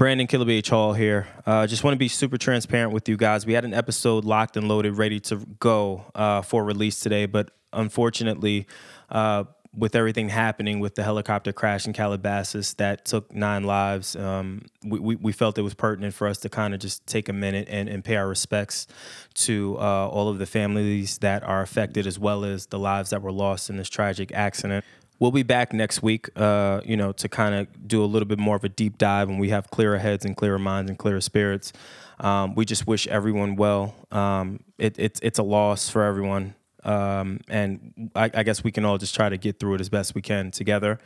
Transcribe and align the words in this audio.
Brandon 0.00 0.26
Killer 0.26 0.62
Hall 0.66 0.94
here. 0.94 1.28
Uh, 1.44 1.66
just 1.66 1.84
want 1.84 1.92
to 1.92 1.98
be 1.98 2.08
super 2.08 2.38
transparent 2.38 2.90
with 2.90 3.06
you 3.06 3.18
guys. 3.18 3.44
We 3.44 3.52
had 3.52 3.66
an 3.66 3.74
episode 3.74 4.24
locked 4.24 4.56
and 4.56 4.66
loaded, 4.66 4.96
ready 4.96 5.20
to 5.20 5.36
go 5.58 6.06
uh, 6.14 6.40
for 6.40 6.64
release 6.64 7.00
today, 7.00 7.26
but 7.26 7.50
unfortunately, 7.74 8.66
uh, 9.10 9.44
with 9.76 9.94
everything 9.94 10.30
happening 10.30 10.80
with 10.80 10.94
the 10.94 11.02
helicopter 11.02 11.52
crash 11.52 11.86
in 11.86 11.92
Calabasas 11.92 12.72
that 12.78 13.04
took 13.04 13.34
nine 13.34 13.64
lives, 13.64 14.16
um, 14.16 14.62
we, 14.82 14.98
we, 14.98 15.16
we 15.16 15.32
felt 15.32 15.58
it 15.58 15.62
was 15.62 15.74
pertinent 15.74 16.14
for 16.14 16.26
us 16.26 16.38
to 16.38 16.48
kind 16.48 16.72
of 16.72 16.80
just 16.80 17.06
take 17.06 17.28
a 17.28 17.34
minute 17.34 17.68
and, 17.70 17.86
and 17.86 18.02
pay 18.02 18.16
our 18.16 18.26
respects 18.26 18.86
to 19.34 19.76
uh, 19.78 20.08
all 20.08 20.30
of 20.30 20.38
the 20.38 20.46
families 20.46 21.18
that 21.18 21.42
are 21.42 21.60
affected, 21.60 22.06
as 22.06 22.18
well 22.18 22.46
as 22.46 22.64
the 22.68 22.78
lives 22.78 23.10
that 23.10 23.20
were 23.20 23.30
lost 23.30 23.68
in 23.68 23.76
this 23.76 23.90
tragic 23.90 24.32
accident. 24.32 24.82
We'll 25.20 25.30
be 25.30 25.42
back 25.42 25.74
next 25.74 26.02
week, 26.02 26.30
uh, 26.34 26.80
you 26.84 26.96
know, 26.96 27.12
to 27.12 27.28
kind 27.28 27.54
of 27.54 27.86
do 27.86 28.02
a 28.02 28.06
little 28.06 28.26
bit 28.26 28.38
more 28.38 28.56
of 28.56 28.64
a 28.64 28.70
deep 28.70 28.96
dive, 28.96 29.28
and 29.28 29.38
we 29.38 29.50
have 29.50 29.70
clearer 29.70 29.98
heads 29.98 30.24
and 30.24 30.34
clearer 30.34 30.58
minds 30.58 30.90
and 30.90 30.98
clearer 30.98 31.20
spirits. 31.20 31.74
Um, 32.18 32.54
we 32.54 32.64
just 32.64 32.86
wish 32.86 33.06
everyone 33.06 33.54
well. 33.56 33.94
Um, 34.10 34.60
it, 34.78 34.98
it's 34.98 35.20
it's 35.20 35.38
a 35.38 35.42
loss 35.42 35.90
for 35.90 36.02
everyone, 36.02 36.54
um, 36.84 37.40
and 37.48 38.10
I, 38.14 38.30
I 38.32 38.42
guess 38.42 38.64
we 38.64 38.72
can 38.72 38.84
all 38.84 38.98
just 38.98 39.14
try 39.14 39.28
to 39.28 39.36
get 39.36 39.58
through 39.58 39.74
it 39.74 39.80
as 39.80 39.88
best 39.88 40.14
we 40.14 40.22
can 40.22 40.50
together. 40.50 40.98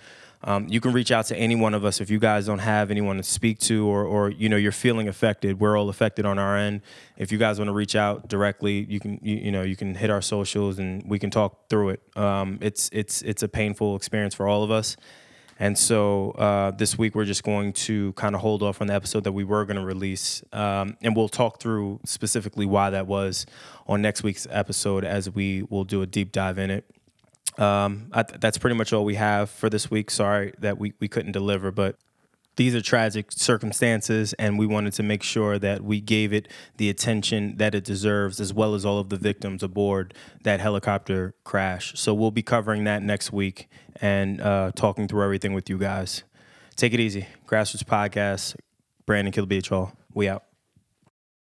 Um, 0.46 0.68
you 0.68 0.78
can 0.78 0.92
reach 0.92 1.10
out 1.10 1.24
to 1.26 1.36
any 1.36 1.56
one 1.56 1.72
of 1.72 1.86
us 1.86 2.02
if 2.02 2.10
you 2.10 2.18
guys 2.18 2.46
don't 2.46 2.58
have 2.58 2.90
anyone 2.90 3.16
to 3.16 3.22
speak 3.22 3.58
to, 3.60 3.86
or, 3.88 4.04
or 4.04 4.28
you 4.28 4.48
know 4.50 4.56
you're 4.56 4.72
feeling 4.72 5.08
affected. 5.08 5.58
We're 5.58 5.78
all 5.78 5.88
affected 5.88 6.26
on 6.26 6.38
our 6.38 6.56
end. 6.56 6.82
If 7.16 7.32
you 7.32 7.38
guys 7.38 7.58
want 7.58 7.68
to 7.68 7.72
reach 7.72 7.96
out 7.96 8.28
directly, 8.28 8.84
you 8.88 9.00
can 9.00 9.18
you, 9.22 9.36
you 9.36 9.50
know 9.50 9.62
you 9.62 9.74
can 9.74 9.94
hit 9.94 10.10
our 10.10 10.20
socials 10.20 10.78
and 10.78 11.02
we 11.08 11.18
can 11.18 11.30
talk 11.30 11.70
through 11.70 11.90
it. 11.90 12.02
Um, 12.14 12.58
it's 12.60 12.90
it's 12.92 13.22
it's 13.22 13.42
a 13.42 13.48
painful 13.48 13.96
experience 13.96 14.34
for 14.34 14.46
all 14.46 14.62
of 14.62 14.70
us. 14.70 14.98
And 15.58 15.78
so 15.78 16.32
uh, 16.32 16.72
this 16.72 16.98
week 16.98 17.14
we're 17.14 17.24
just 17.24 17.44
going 17.44 17.72
to 17.74 18.12
kind 18.14 18.34
of 18.34 18.40
hold 18.40 18.62
off 18.62 18.80
on 18.80 18.88
the 18.88 18.94
episode 18.94 19.24
that 19.24 19.32
we 19.32 19.44
were 19.44 19.64
going 19.64 19.76
to 19.76 19.84
release, 19.84 20.42
um, 20.52 20.96
and 21.02 21.14
we'll 21.14 21.28
talk 21.28 21.60
through 21.60 22.00
specifically 22.04 22.66
why 22.66 22.90
that 22.90 23.06
was 23.06 23.46
on 23.86 24.02
next 24.02 24.22
week's 24.22 24.46
episode 24.50 25.04
as 25.04 25.30
we 25.30 25.62
will 25.62 25.84
do 25.84 26.02
a 26.02 26.06
deep 26.06 26.32
dive 26.32 26.58
in 26.58 26.70
it. 26.70 26.84
Um, 27.58 28.08
I, 28.12 28.22
that's 28.24 28.58
pretty 28.58 28.76
much 28.76 28.92
all 28.92 29.04
we 29.04 29.14
have 29.14 29.48
for 29.48 29.70
this 29.70 29.90
week. 29.90 30.10
Sorry 30.10 30.52
that 30.58 30.78
we, 30.78 30.92
we 30.98 31.06
couldn't 31.06 31.32
deliver, 31.32 31.70
but 31.70 31.96
these 32.56 32.74
are 32.74 32.80
tragic 32.80 33.32
circumstances, 33.32 34.32
and 34.34 34.58
we 34.58 34.66
wanted 34.66 34.92
to 34.94 35.02
make 35.02 35.22
sure 35.22 35.58
that 35.58 35.82
we 35.82 36.00
gave 36.00 36.32
it 36.32 36.48
the 36.76 36.88
attention 36.88 37.56
that 37.56 37.74
it 37.74 37.84
deserves, 37.84 38.40
as 38.40 38.54
well 38.54 38.74
as 38.74 38.84
all 38.84 38.98
of 38.98 39.08
the 39.08 39.16
victims 39.16 39.62
aboard 39.62 40.14
that 40.44 40.60
helicopter 40.60 41.34
crash. 41.44 41.92
So 41.96 42.14
we'll 42.14 42.30
be 42.30 42.42
covering 42.42 42.84
that 42.84 43.02
next 43.02 43.32
week 43.32 43.68
and 44.00 44.40
uh, 44.40 44.72
talking 44.74 45.08
through 45.08 45.24
everything 45.24 45.52
with 45.52 45.68
you 45.68 45.78
guys. 45.78 46.24
Take 46.76 46.94
it 46.94 47.00
easy. 47.00 47.26
Grassroots 47.46 47.84
Podcast, 47.84 48.56
Brandon 49.06 49.32
Kill 49.32 49.46
Beach 49.46 49.68
Hall. 49.68 49.92
We 50.12 50.28
out. 50.28 50.44